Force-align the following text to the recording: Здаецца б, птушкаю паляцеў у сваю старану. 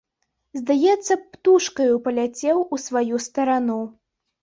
Здаецца 0.59 1.09
б, 1.09 1.19
птушкаю 1.35 1.93
паляцеў 2.09 2.67
у 2.73 2.83
сваю 2.89 3.25
старану. 3.31 3.83